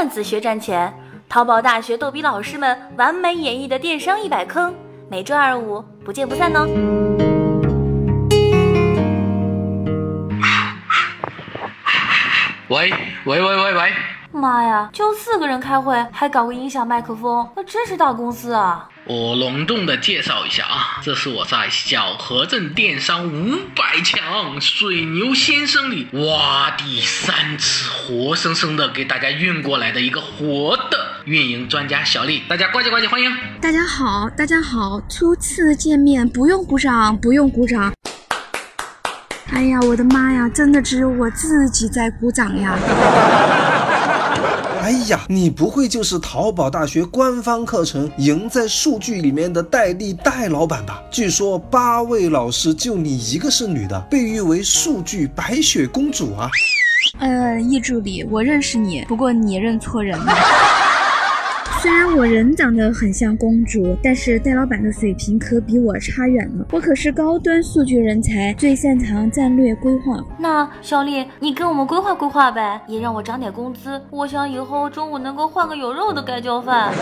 [0.00, 0.90] 段子学赚钱，
[1.28, 4.74] 淘宝大学逗比老师们完美演绎的电商一百坑，
[5.10, 6.66] 每周二五不见不散哦。
[12.68, 12.90] 喂
[13.26, 13.92] 喂喂喂喂，
[14.32, 18.88] 妈呀，就四个人开会，还搞个音响麦克风，那真是大公司啊！
[19.04, 33.36] 我隆重的介绍一下啊，这是我在小河镇电商五百强水牛先生里挖地三尺，活生生的给大家运过来的一个活的运营专家小丽，大家呱唧呱唧欢迎。
[33.60, 37.92] 大家好，大家好，初次见面，不用鼓掌，不用鼓掌。
[39.52, 42.78] 哎呀，我的妈呀，真的只有我自己在鼓掌呀！
[44.90, 51.00] 哎呀，你不会就是淘宝大学官方课程《赢在数据》里面的戴笠戴老板吧？
[51.12, 56.50] 据说八位老师就你一个是女的，被誉为数据白雪公主啊！
[57.20, 60.34] 呃，易助理，我认识你，不过你认错人了。
[61.82, 66.66] 虽然我人长得很像公主，但是戴老板的水平可比我差远了。
[66.72, 70.22] 我可是高端数据人才，最擅长战略规划。
[70.38, 73.98] 那小丽，你给我们规划规划呗，也让我涨点工资。
[74.10, 76.92] 我想以后中午能够换个有肉的盖浇饭。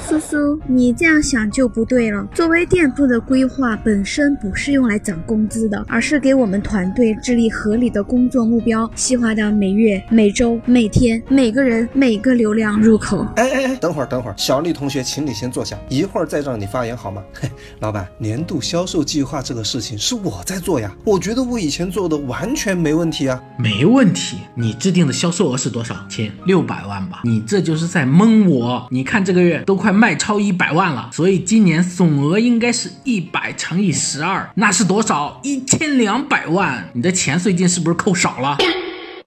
[0.00, 2.28] 苏苏，你这样想就不对了。
[2.32, 12.67] 作为店铺的规划本身不是用来涨工资的，而是给我们团队制定合理的工作目标，细化到每月、每周、每天、每个人、每个流量。
[12.76, 17.22] 入口，哎哎哎，等会儿等会儿，小丽同学，请你先坐下，一会儿再让你发言好吗？
[17.32, 17.48] 嘿，
[17.80, 24.38] 老板，年度销售计划这个事情是我在做呀，我觉得我以前做的完全没问题啊，没问题。
[24.54, 25.94] 你制定的销售额是多少？
[26.08, 27.20] 亲，六百万吧？
[27.24, 28.86] 你这就是在蒙我。
[28.90, 35.40] 你看这个月都快卖超一百万了，所以今年总额应该是一百乘以十二，那是多少？
[35.42, 36.88] 一千两百万。
[36.92, 38.56] 你的钱最近是不是扣少了？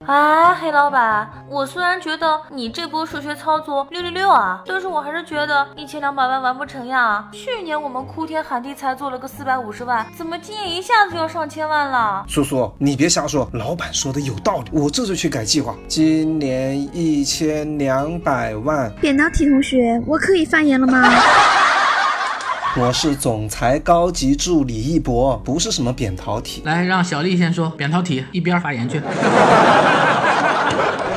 [0.07, 7.29] 哎，黑老板，我虽然觉得你这波数学操作六六六啊，但是我还是觉得一千两百万完不成呀。
[7.31, 12.25] 去年我们哭天喊地才做了个四百五十万，怎么今年一下子就要上千万了？
[12.27, 15.75] 叔叔，你别瞎说，老板说的有道理，我这就去改计划。
[15.87, 18.91] 今年一千两百万。
[18.99, 20.99] 扁桃体同学，我可以发言了吗？
[22.77, 26.61] 我是总裁高级助理一博，不是什么扁桃体。
[26.63, 29.01] 来，让小丽先说，扁桃体一边发言去。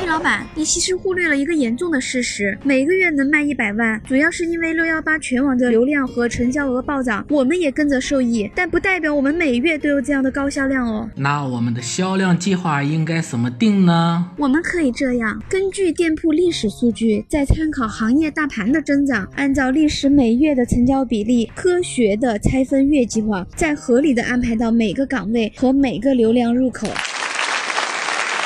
[0.07, 11.09] 老板，你其实忽略了一个严重的事实：每个月能卖一百万，主要是因为六幺八全网的流量和成交额暴涨，我们也跟着受益，但不代表我们每月都有这样的高销量哦。
[11.15, 14.29] 那我们的销量计划应该怎么定呢？
[14.37, 26.87] 我们可以这样：根据店铺历史数据，再参考行业大盘的增长，按照历史每月的成交比例，科学的拆分月计划，再合理的安排到每个岗位和每个流量入口。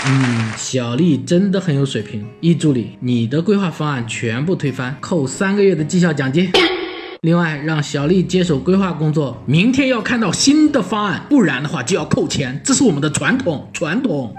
[0.07, 2.25] 嗯，小丽真的很有水平。
[2.39, 6.49] 易助理，你的规划方案全部推翻，扣三个月的绩效奖金。
[7.21, 13.69] 另外，让小丽接手规划工作，明天要看到新的方案，不然的话就要扣钱，这是我们的传统。
[13.73, 14.33] 传统。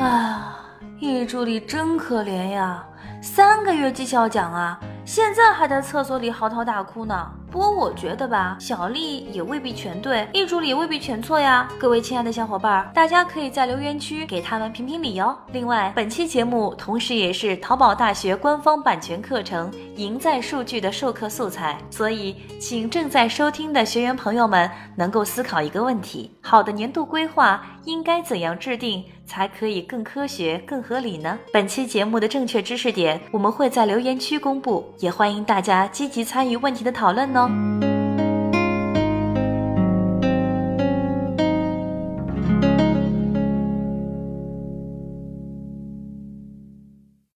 [0.00, 0.64] 啊，
[0.98, 2.82] 易助理真可怜呀，
[3.20, 7.30] 三个月绩效奖啊，现在还在厕所里嚎啕大哭呢。
[7.54, 11.68] 不过我觉得吧，小丽也未必全对，易助理也未必全错呀。
[11.78, 15.38] 各位亲爱的小伙伴，大家可以在留言区给他们评评理哦。
[15.52, 31.38] 另外，本期节目同时也是淘宝大学官方版权课程《赢在数据》的授课素材，所以请正在收听的学员朋友们能够思考一个问题：好的年度规划应该怎样制定，才可以更科学、更合理呢？
[31.52, 37.73] 本期节目的正确知识点，我们会在留言区公布，也欢迎大家积极参与问题的讨论哦哦。